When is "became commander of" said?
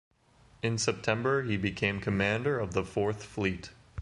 1.57-2.73